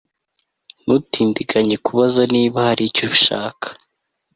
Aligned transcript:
Ntutindiganye 0.83 1.75
kubaza 1.85 2.21
niba 2.33 2.57
hari 2.67 2.83
icyo 2.89 3.05
ushaka 3.15 3.67